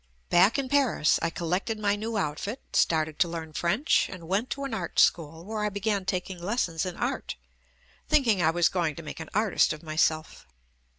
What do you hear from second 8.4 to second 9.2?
I was going to make